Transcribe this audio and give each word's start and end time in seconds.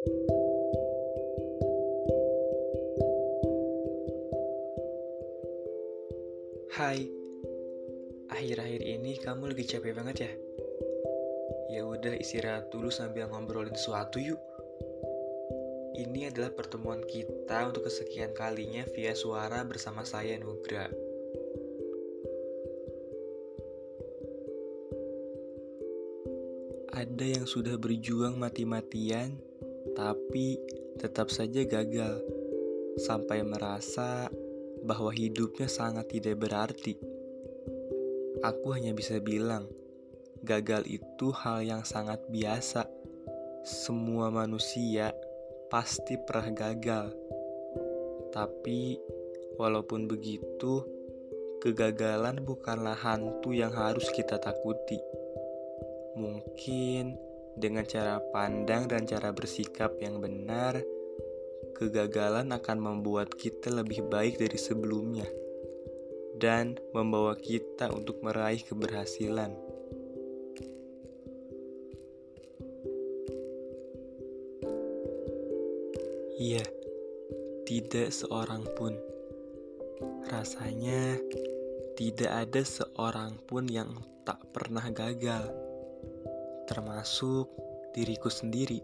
Hai, 0.00 0.08
akhir-akhir 8.32 8.80
ini 8.80 9.20
kamu 9.20 9.52
lagi 9.52 9.68
capek 9.68 9.92
banget 9.92 10.16
ya? 10.24 10.32
Ya 11.76 11.82
udah 11.84 12.16
istirahat 12.16 12.72
dulu 12.72 12.88
sambil 12.88 13.28
ngobrolin 13.28 13.76
sesuatu 13.76 14.16
yuk. 14.24 14.40
Ini 15.92 16.32
adalah 16.32 16.56
pertemuan 16.56 17.04
kita 17.04 17.68
untuk 17.68 17.84
kesekian 17.84 18.32
kalinya 18.32 18.88
via 18.96 19.12
suara 19.12 19.60
bersama 19.68 20.08
saya 20.08 20.40
Nugra. 20.40 20.88
Ada 26.88 27.36
yang 27.36 27.44
sudah 27.44 27.76
berjuang 27.76 28.40
mati-matian, 28.40 29.49
tapi 30.00 30.56
tetap 30.96 31.28
saja 31.28 31.60
gagal, 31.68 32.24
sampai 32.96 33.44
merasa 33.44 34.32
bahwa 34.80 35.12
hidupnya 35.12 35.68
sangat 35.68 36.16
tidak 36.16 36.40
berarti. 36.40 36.96
Aku 38.40 38.72
hanya 38.72 38.96
bisa 38.96 39.20
bilang, 39.20 39.68
gagal 40.40 40.88
itu 40.88 41.28
hal 41.36 41.60
yang 41.60 41.84
sangat 41.84 42.16
biasa. 42.32 42.88
Semua 43.60 44.32
manusia 44.32 45.12
pasti 45.68 46.16
pernah 46.16 46.48
gagal. 46.48 47.12
Tapi, 48.32 48.96
walaupun 49.60 50.08
begitu, 50.08 50.80
kegagalan 51.60 52.40
bukanlah 52.40 52.96
hantu 52.96 53.52
yang 53.52 53.76
harus 53.76 54.08
kita 54.16 54.40
takuti. 54.40 54.96
Mungkin 56.16 57.29
dengan 57.56 57.82
cara 57.86 58.22
pandang 58.30 58.86
dan 58.86 59.06
cara 59.08 59.34
bersikap 59.34 59.98
yang 59.98 60.22
benar, 60.22 60.78
kegagalan 61.74 62.52
akan 62.52 62.78
membuat 62.78 63.32
kita 63.34 63.72
lebih 63.72 64.04
baik 64.12 64.36
dari 64.36 64.60
sebelumnya 64.60 65.24
dan 66.40 66.76
membawa 66.96 67.36
kita 67.36 67.92
untuk 67.92 68.20
meraih 68.20 68.60
keberhasilan. 68.64 69.52
Iya, 76.40 76.64
tidak 77.68 78.08
seorang 78.16 78.64
pun. 78.72 78.96
Rasanya 80.32 81.20
tidak 82.00 82.32
ada 82.32 82.64
seorang 82.64 83.36
pun 83.44 83.68
yang 83.68 83.92
tak 84.24 84.40
pernah 84.48 84.88
gagal, 84.88 85.52
termasuk 86.70 87.50
diriku 87.90 88.30
sendiri 88.30 88.78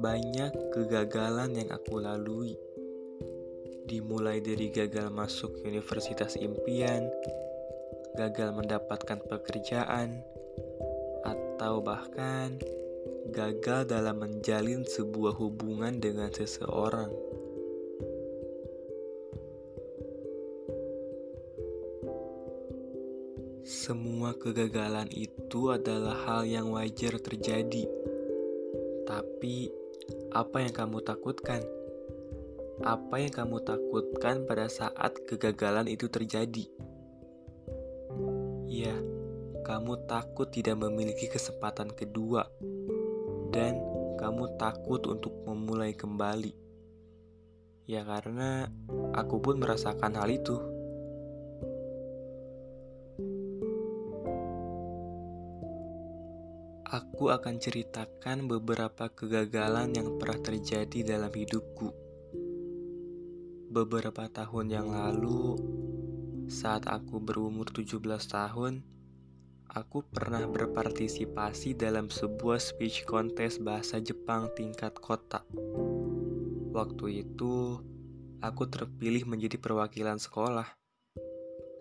banyak 0.00 0.72
kegagalan 0.72 1.52
yang 1.52 1.68
aku 1.76 2.00
lalui. 2.00 2.56
Dimulai 3.84 4.40
dari 4.40 4.72
gagal 4.72 5.12
masuk 5.12 5.60
universitas 5.66 6.40
impian, 6.40 7.04
gagal 8.16 8.56
mendapatkan 8.56 9.20
pekerjaan, 9.28 10.24
atau 11.20 11.84
bahkan 11.84 12.56
gagal 13.28 13.92
dalam 13.92 14.24
menjalin 14.24 14.88
sebuah 14.88 15.36
hubungan 15.36 16.00
dengan 16.00 16.32
seseorang. 16.32 17.12
Semua 23.90 24.38
kegagalan 24.38 25.10
itu 25.10 25.74
adalah 25.74 26.14
hal 26.22 26.46
yang 26.46 26.70
wajar 26.70 27.18
terjadi, 27.18 27.90
tapi 29.02 29.66
apa 30.30 30.62
yang 30.62 30.70
kamu 30.70 31.02
takutkan? 31.02 31.58
Apa 32.86 33.18
yang 33.18 33.34
kamu 33.34 33.58
takutkan 33.66 34.46
pada 34.46 34.70
saat 34.70 35.18
kegagalan 35.26 35.90
itu 35.90 36.06
terjadi? 36.06 36.70
Ya, 38.70 38.94
kamu 39.66 40.06
takut 40.06 40.54
tidak 40.54 40.78
memiliki 40.86 41.26
kesempatan 41.26 41.90
kedua, 41.90 42.46
dan 43.50 43.74
kamu 44.22 44.54
takut 44.54 45.02
untuk 45.10 45.34
memulai 45.50 45.98
kembali. 45.98 46.54
Ya, 47.90 48.06
karena 48.06 48.70
aku 49.18 49.42
pun 49.42 49.58
merasakan 49.58 50.14
hal 50.14 50.30
itu. 50.30 50.78
Aku 57.20 57.36
akan 57.36 57.60
ceritakan 57.60 58.48
beberapa 58.48 59.12
kegagalan 59.12 59.92
yang 59.92 60.16
pernah 60.16 60.40
terjadi 60.40 61.04
dalam 61.04 61.28
hidupku. 61.28 61.92
Beberapa 63.68 64.24
tahun 64.32 64.72
yang 64.72 64.88
lalu, 64.88 65.60
saat 66.48 66.88
aku 66.88 67.20
berumur 67.20 67.68
17 67.68 68.00
tahun, 68.24 68.80
aku 69.68 70.00
pernah 70.08 70.48
berpartisipasi 70.48 71.76
dalam 71.76 72.08
sebuah 72.08 72.56
speech 72.56 73.04
contest 73.04 73.60
bahasa 73.60 74.00
Jepang 74.00 74.48
tingkat 74.56 74.96
kota. 74.96 75.44
Waktu 76.72 77.20
itu, 77.20 77.84
aku 78.40 78.64
terpilih 78.64 79.28
menjadi 79.28 79.60
perwakilan 79.60 80.16
sekolah. 80.16 80.72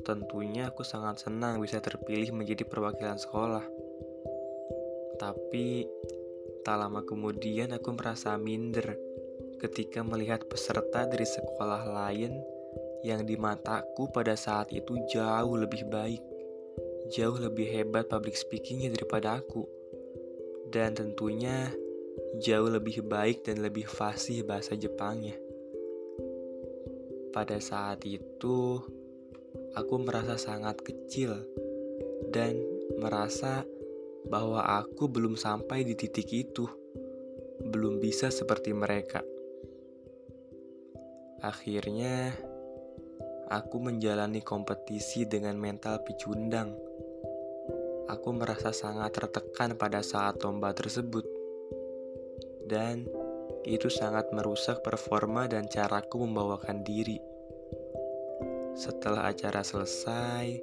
Tentunya 0.03 0.67
aku 0.67 0.83
sangat 0.83 1.23
senang 1.23 1.63
bisa 1.63 1.79
terpilih 1.79 2.35
menjadi 2.35 2.67
perwakilan 2.67 3.16
sekolah 3.16 3.79
tapi 5.19 5.84
tak 6.63 6.80
lama 6.80 7.03
kemudian 7.03 7.75
aku 7.75 7.91
merasa 7.91 8.40
minder 8.40 8.96
ketika 9.59 10.00
melihat 10.02 10.47
peserta 10.47 11.03
dari 11.03 11.28
sekolah 11.28 11.84
lain 11.91 12.31
yang 13.03 13.28
di 13.28 13.35
mataku 13.35 14.07
pada 14.12 14.35
saat 14.35 14.72
itu 14.72 14.96
jauh 15.12 15.56
lebih 15.56 15.88
baik, 15.88 16.24
jauh 17.12 17.35
lebih 17.35 17.68
hebat 17.68 18.07
public 18.07 18.35
speakingnya 18.35 18.91
daripada 18.96 19.40
aku. 19.40 19.68
Dan 20.69 20.94
tentunya 20.94 21.72
jauh 22.40 22.69
lebih 22.69 23.03
baik 23.07 23.47
dan 23.47 23.63
lebih 23.63 23.88
fasih 23.88 24.46
bahasa 24.46 24.75
Jepangnya. 24.75 25.36
Pada 27.34 27.57
saat 27.62 28.03
itu, 28.06 28.78
aku 29.74 29.96
merasa 30.01 30.36
sangat 30.38 30.81
kecil 30.84 31.40
dan 32.30 32.57
merasa 33.00 33.63
bahwa 34.28 34.66
aku 34.84 35.07
belum 35.07 35.40
sampai 35.40 35.88
di 35.88 35.96
titik 35.96 36.28
itu, 36.34 36.68
belum 37.63 38.03
bisa 38.03 38.28
seperti 38.28 38.75
mereka. 38.75 39.24
Akhirnya, 41.40 42.35
aku 43.47 43.80
menjalani 43.80 44.44
kompetisi 44.44 45.24
dengan 45.24 45.56
mental 45.56 46.03
picundang. 46.03 46.75
Aku 48.09 48.35
merasa 48.35 48.75
sangat 48.75 49.16
tertekan 49.16 49.78
pada 49.80 50.03
saat 50.03 50.41
lomba 50.44 50.74
tersebut, 50.75 51.24
dan 52.68 53.07
itu 53.63 53.88
sangat 53.88 54.34
merusak 54.36 54.81
performa 54.81 55.47
dan 55.47 55.69
caraku 55.69 56.25
membawakan 56.25 56.81
diri. 56.84 57.22
Setelah 58.74 59.30
acara 59.30 59.62
selesai, 59.62 60.59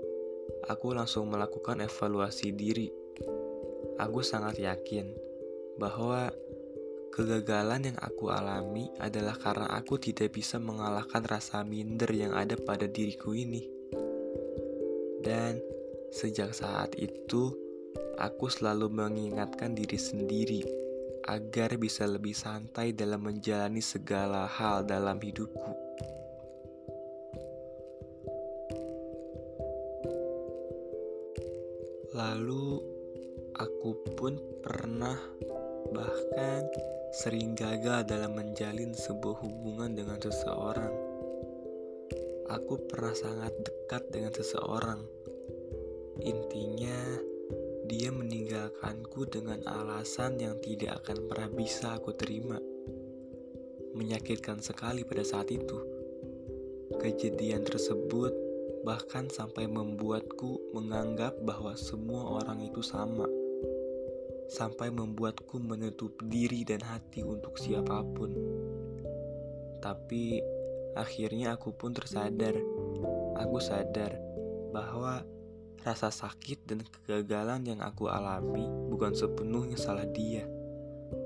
aku 0.66 0.96
langsung 0.96 1.28
melakukan 1.30 1.84
evaluasi 1.84 2.50
diri 2.56 3.05
Aku 3.96 4.20
sangat 4.20 4.60
yakin 4.60 5.08
bahwa 5.80 6.28
kegagalan 7.16 7.88
yang 7.88 7.98
aku 8.04 8.28
alami 8.28 8.92
adalah 9.00 9.32
karena 9.40 9.72
aku 9.72 9.96
tidak 9.96 10.36
bisa 10.36 10.60
mengalahkan 10.60 11.24
rasa 11.24 11.64
minder 11.64 12.12
yang 12.12 12.36
ada 12.36 12.60
pada 12.60 12.84
diriku 12.84 13.32
ini. 13.32 13.64
Dan 15.24 15.56
sejak 16.12 16.52
saat 16.52 16.92
itu, 17.00 17.56
aku 18.20 18.52
selalu 18.52 18.92
mengingatkan 18.92 19.72
diri 19.72 19.96
sendiri 19.96 20.60
agar 21.24 21.80
bisa 21.80 22.04
lebih 22.04 22.36
santai 22.36 22.92
dalam 22.92 23.24
menjalani 23.24 23.80
segala 23.80 24.44
hal 24.44 24.84
dalam 24.84 25.16
hidupku. 25.16 25.72
Lalu 32.12 32.95
Aku 33.66 33.98
pun 34.14 34.38
pernah 34.62 35.18
bahkan 35.90 36.70
sering 37.10 37.58
gagal 37.58 38.06
dalam 38.06 38.38
menjalin 38.38 38.94
sebuah 38.94 39.42
hubungan 39.42 39.90
dengan 39.90 40.22
seseorang. 40.22 40.94
Aku 42.46 42.78
pernah 42.86 43.10
sangat 43.10 43.50
dekat 43.66 44.06
dengan 44.14 44.30
seseorang. 44.30 45.02
Intinya, 46.22 46.94
dia 47.90 48.14
meninggalkanku 48.14 49.26
dengan 49.26 49.58
alasan 49.66 50.38
yang 50.38 50.62
tidak 50.62 51.02
akan 51.02 51.26
pernah 51.26 51.50
bisa 51.50 51.98
aku 51.98 52.14
terima. 52.14 52.62
Menyakitkan 53.98 54.62
sekali 54.62 55.02
pada 55.02 55.26
saat 55.26 55.50
itu. 55.50 55.82
Kejadian 57.02 57.66
tersebut 57.66 58.30
bahkan 58.86 59.26
sampai 59.26 59.66
membuatku 59.66 60.70
menganggap 60.70 61.34
bahwa 61.42 61.74
semua 61.74 62.38
orang 62.38 62.62
itu 62.62 62.78
sama 62.86 63.26
sampai 64.46 64.94
membuatku 64.94 65.58
menutup 65.58 66.14
diri 66.26 66.62
dan 66.62 66.82
hati 66.82 67.26
untuk 67.26 67.58
siapa 67.58 68.02
pun. 68.14 68.30
Tapi 69.82 70.40
akhirnya 70.94 71.58
aku 71.58 71.74
pun 71.74 71.92
tersadar. 71.92 72.54
Aku 73.36 73.58
sadar 73.60 74.16
bahwa 74.72 75.22
rasa 75.86 76.10
sakit 76.10 76.66
dan 76.66 76.82
kegagalan 76.82 77.62
yang 77.62 77.80
aku 77.84 78.10
alami 78.10 78.66
bukan 78.90 79.14
sepenuhnya 79.14 79.78
salah 79.78 80.08
dia, 80.10 80.42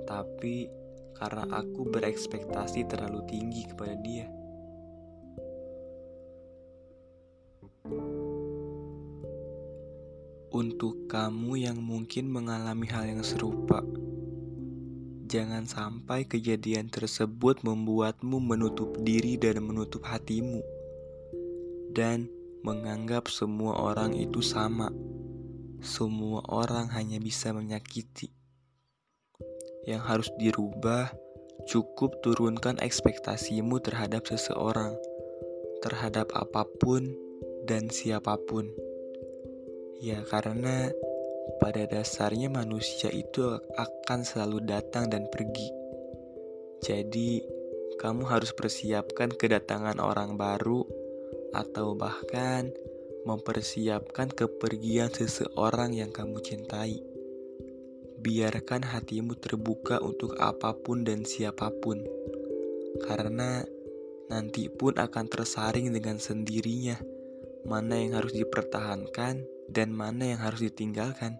tapi 0.04 0.68
karena 1.16 1.48
aku 1.48 1.88
berekspektasi 1.88 2.84
terlalu 2.88 3.24
tinggi 3.28 3.64
kepada 3.68 3.96
dia. 4.04 4.39
Untuk 10.60 11.08
kamu 11.08 11.56
yang 11.56 11.80
mungkin 11.80 12.28
mengalami 12.28 12.84
hal 12.92 13.08
yang 13.08 13.24
serupa, 13.24 13.80
jangan 15.24 15.64
sampai 15.64 16.28
kejadian 16.28 16.92
tersebut 16.92 17.64
membuatmu 17.64 18.36
menutup 18.36 18.92
diri 19.00 19.40
dan 19.40 19.64
menutup 19.64 20.04
hatimu, 20.04 20.60
dan 21.96 22.28
menganggap 22.60 23.32
semua 23.32 23.72
orang 23.88 24.12
itu 24.12 24.44
sama. 24.44 24.92
Semua 25.80 26.44
orang 26.52 26.92
hanya 26.92 27.16
bisa 27.24 27.56
menyakiti. 27.56 28.28
Yang 29.88 30.02
harus 30.04 30.28
dirubah, 30.36 31.08
cukup 31.72 32.20
turunkan 32.20 32.76
ekspektasimu 32.84 33.80
terhadap 33.80 34.28
seseorang, 34.28 34.92
terhadap 35.80 36.28
apa 36.36 36.68
pun 36.76 37.08
dan 37.64 37.88
siapa 37.88 38.36
pun. 38.44 38.89
Ya, 40.00 40.24
karena 40.24 40.88
pada 41.60 41.84
dasarnya 41.84 42.48
manusia 42.48 43.12
itu 43.12 43.44
akan 43.76 44.24
selalu 44.24 44.64
datang 44.64 45.12
dan 45.12 45.28
pergi. 45.28 45.68
Jadi, 46.80 47.44
kamu 48.00 48.24
harus 48.24 48.56
persiapkan 48.56 49.28
kedatangan 49.28 50.00
orang 50.00 50.40
baru 50.40 50.88
atau 51.52 51.92
bahkan 51.92 52.72
mempersiapkan 53.28 54.32
kepergian 54.32 55.12
seseorang 55.12 55.92
yang 55.92 56.08
kamu 56.08 56.40
cintai. 56.40 56.96
Biarkan 58.24 58.88
hatimu 58.88 59.36
terbuka 59.36 60.00
untuk 60.00 60.40
apa 60.40 60.72
pun 60.80 61.04
dan 61.04 61.28
siapa 61.28 61.68
pun, 61.68 62.00
karena 63.04 63.60
nanti 64.32 64.72
pun 64.72 64.96
akan 64.96 65.28
tersaring 65.28 65.92
dengan 65.92 66.16
sendirinya 66.16 67.19
mana 67.64 68.00
yang 68.00 68.16
harus 68.16 68.32
dipertahankan 68.32 69.44
dan 69.68 69.88
mana 69.92 70.34
yang 70.34 70.40
harus 70.40 70.64
ditinggalkan. 70.64 71.38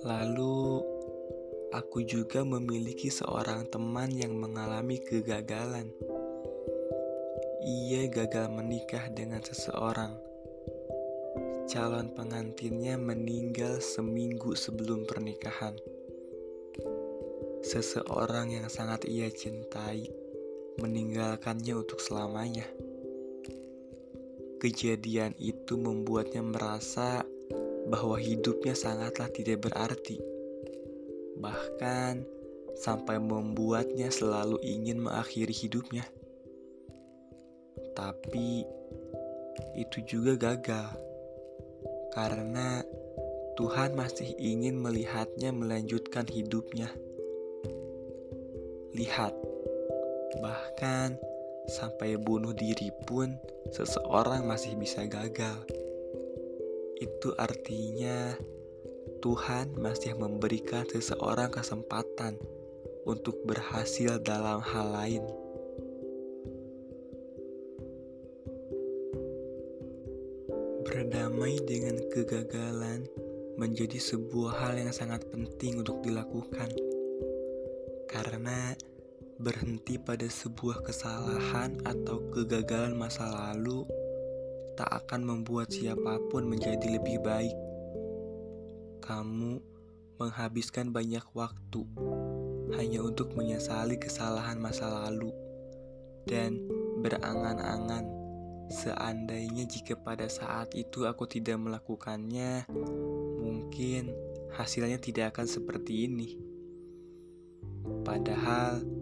Lalu, 0.00 0.80
aku 1.76 2.00
juga 2.08 2.40
memiliki 2.40 3.12
seorang 3.12 3.68
teman 3.68 4.08
yang 4.16 4.32
mengalami 4.32 4.96
kegagalan. 4.96 5.92
Ia 7.60 8.08
gagal 8.08 8.48
menikah 8.48 9.12
dengan 9.12 9.44
seseorang. 9.44 10.16
Calon 11.68 12.10
pengantinnya 12.16 12.96
meninggal 12.96 13.78
seminggu 13.84 14.56
sebelum 14.56 15.04
pernikahan. 15.04 15.76
Seseorang 17.60 18.56
yang 18.56 18.66
sangat 18.72 19.04
ia 19.04 19.28
cintai 19.28 20.19
meninggalkannya 20.80 21.76
untuk 21.76 22.00
selamanya. 22.00 22.64
Kejadian 24.60 25.36
itu 25.36 25.76
membuatnya 25.76 26.40
merasa 26.40 27.24
bahwa 27.88 28.16
hidupnya 28.16 28.72
sangatlah 28.72 29.28
tidak 29.32 29.68
berarti, 29.68 30.20
bahkan 31.36 32.24
sampai 32.76 33.20
membuatnya 33.20 34.08
selalu 34.08 34.56
ingin 34.64 35.04
mengakhiri 35.04 35.52
hidupnya. 35.52 36.04
Tapi 37.92 38.64
itu 39.76 39.98
juga 40.08 40.36
gagal 40.36 40.96
karena 42.16 42.80
Tuhan 43.60 43.92
masih 43.92 44.32
ingin 44.40 44.80
melihatnya 44.80 45.52
melanjutkan 45.52 46.24
hidupnya. 46.24 46.88
Lihat, 48.96 49.36
Bahkan 50.38 51.18
sampai 51.66 52.14
bunuh 52.14 52.54
diri 52.54 52.94
pun 53.10 53.34
seseorang 53.74 54.46
masih 54.46 54.78
bisa 54.78 55.02
gagal. 55.10 55.66
Itu 57.02 57.34
artinya 57.34 58.38
Tuhan 59.18 59.74
masih 59.74 60.14
memberikan 60.14 60.86
seseorang 60.86 61.50
kesempatan 61.50 62.38
untuk 63.08 63.42
berhasil 63.48 64.20
dalam 64.22 64.62
hal 64.62 64.86
lain. 64.92 65.24
Berdamai 70.84 71.58
dengan 71.64 71.96
kegagalan 72.12 73.06
menjadi 73.60 74.00
sebuah 74.00 74.56
hal 74.56 74.74
yang 74.80 74.92
sangat 74.92 75.28
penting 75.28 75.84
untuk 75.84 76.00
dilakukan, 76.00 76.72
karena 78.08 78.72
berhenti 79.40 79.96
pada 79.96 80.28
sebuah 80.28 80.84
kesalahan 80.84 81.80
atau 81.88 82.20
kegagalan 82.28 82.92
masa 82.92 83.24
lalu 83.24 83.88
tak 84.76 84.92
akan 85.04 85.24
membuat 85.24 85.72
siapa 85.72 86.20
pun 86.28 86.44
menjadi 86.44 87.00
lebih 87.00 87.24
baik. 87.24 87.56
Kamu 89.00 89.60
menghabiskan 90.20 90.92
banyak 90.92 91.24
waktu 91.32 91.82
hanya 92.76 93.00
untuk 93.00 93.32
menyesali 93.32 93.96
kesalahan 93.96 94.60
masa 94.60 94.92
lalu 94.92 95.32
dan 96.28 96.60
berangan-angan 97.00 98.04
seandainya 98.70 99.64
jika 99.66 99.96
pada 99.98 100.28
saat 100.28 100.76
itu 100.76 101.08
aku 101.08 101.26
tidak 101.26 101.58
melakukannya, 101.58 102.68
mungkin 103.40 104.14
hasilnya 104.54 105.00
tidak 105.00 105.34
akan 105.34 105.46
seperti 105.48 106.06
ini. 106.06 106.38
Padahal 108.06 108.99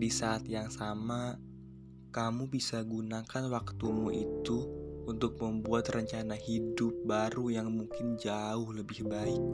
di 0.00 0.08
saat 0.08 0.48
yang 0.48 0.72
sama, 0.72 1.36
kamu 2.08 2.48
bisa 2.48 2.80
gunakan 2.80 3.44
waktumu 3.52 4.08
itu 4.08 4.64
untuk 5.04 5.36
membuat 5.44 5.92
rencana 5.92 6.40
hidup 6.40 7.04
baru 7.04 7.52
yang 7.52 7.68
mungkin 7.68 8.16
jauh 8.16 8.72
lebih 8.72 9.04
baik. 9.04 9.44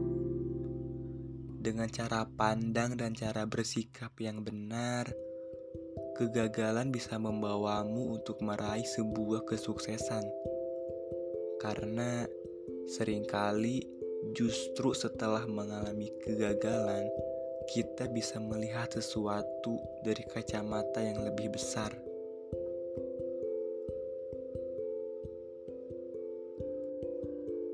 Dengan 1.58 1.90
cara 1.90 2.30
pandang 2.30 2.94
dan 2.94 3.10
cara 3.18 3.42
bersikap 3.42 4.14
yang 4.22 4.46
benar, 4.46 5.10
kegagalan 6.14 6.94
bisa 6.94 7.18
membawamu 7.18 8.14
untuk 8.14 8.38
meraih 8.38 8.86
sebuah 8.86 9.42
kesuksesan. 9.50 10.22
Karena 11.58 12.22
sering 12.86 13.26
kali 13.26 13.82
justru 14.30 14.94
setelah 14.94 15.42
mengalami 15.50 16.14
kegagalan, 16.22 17.10
kita 17.66 18.06
bisa 18.06 18.38
melihat 18.38 18.94
sesuatu 18.94 19.82
dari 20.06 20.22
kacamata 20.22 21.02
yang 21.02 21.18
lebih 21.26 21.50
besar. 21.50 21.90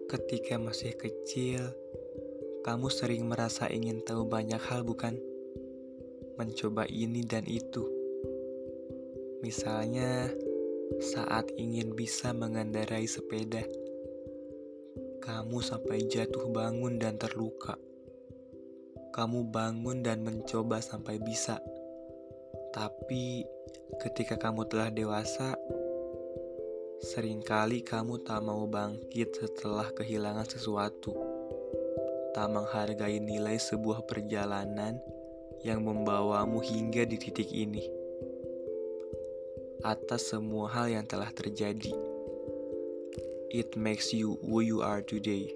Ketika 0.08 0.56
masih 0.56 0.96
kecil, 0.96 1.72
kamu 2.64 2.88
sering 2.88 3.28
merasa 3.28 3.68
ingin 3.68 4.00
tahu 4.00 4.24
banyak 4.28 4.60
hal, 4.60 4.84
bukan? 4.84 5.16
Mencoba 6.40 6.88
ini 6.88 7.24
dan 7.24 7.44
itu. 7.44 7.84
Misalnya, 9.44 10.32
saat 11.00 11.52
ingin 11.56 11.92
bisa 11.92 12.32
mengendarai 12.32 13.04
sepeda, 13.08 13.64
kamu 15.20 15.60
sampai 15.64 16.04
jatuh 16.08 16.48
bangun 16.52 17.00
dan 17.00 17.16
terluka 17.16 17.76
kamu 19.12 19.52
bangun 19.52 20.00
dan 20.00 20.24
mencoba 20.24 20.80
sampai 20.80 21.20
bisa. 21.20 21.60
Tapi 22.72 23.44
ketika 24.00 24.40
kamu 24.40 24.64
telah 24.64 24.88
dewasa, 24.88 25.52
sering 27.04 27.44
kali 27.44 27.84
kamu 27.84 28.24
tak 28.24 28.40
mau 28.40 28.64
bangkit 28.64 29.36
setelah 29.36 29.92
kehilangan 29.92 30.48
sesuatu. 30.48 31.12
Tak 32.32 32.48
menghargai 32.48 33.20
nilai 33.20 33.60
sebuah 33.60 34.08
perjalanan 34.08 34.96
yang 35.60 35.84
membawamu 35.84 36.64
hingga 36.64 37.04
di 37.04 37.20
titik 37.20 37.52
ini. 37.52 37.84
Atas 39.84 40.32
semua 40.32 40.72
hal 40.72 40.88
yang 40.88 41.04
telah 41.04 41.28
terjadi, 41.28 41.92
it 43.52 43.76
makes 43.76 44.16
you 44.16 44.40
who 44.40 44.64
you 44.64 44.80
are 44.80 45.04
today. 45.04 45.52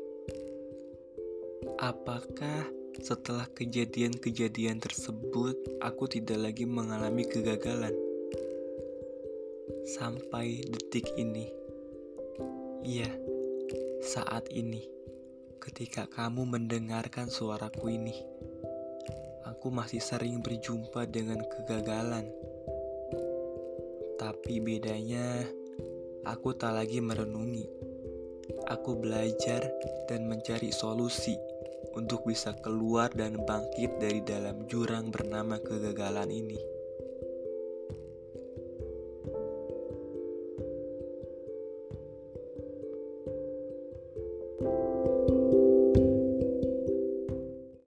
Apakah 1.81 2.76
setelah 3.03 3.45
kejadian-kejadian 3.53 4.81
tersebut, 4.81 5.57
aku 5.85 6.09
tidak 6.09 6.41
lagi 6.49 6.65
mengalami 6.65 7.29
kegagalan. 7.29 7.93
Sampai 9.85 10.65
detik 10.65 11.13
ini, 11.21 11.47
iya, 12.83 13.11
saat 14.01 14.49
ini, 14.49 14.89
ketika 15.61 16.09
kamu 16.09 16.49
mendengarkan 16.49 17.29
suaraku 17.29 17.93
ini, 17.93 18.17
aku 19.45 19.69
masih 19.69 20.01
sering 20.01 20.41
berjumpa 20.41 21.05
dengan 21.07 21.45
kegagalan. 21.45 22.27
Tapi 24.17 24.59
bedanya, 24.65 25.45
aku 26.25 26.57
tak 26.57 26.75
lagi 26.75 27.05
merenungi. 27.05 27.69
Aku 28.67 28.99
belajar 28.99 29.63
dan 30.11 30.27
mencari 30.27 30.75
solusi 30.75 31.56
untuk 31.97 32.29
bisa 32.29 32.53
keluar 32.61 33.09
dan 33.13 33.41
bangkit 33.41 33.97
dari 33.97 34.21
dalam 34.21 34.69
jurang 34.69 35.09
bernama 35.09 35.57
kegagalan 35.61 36.29
ini. 36.29 36.76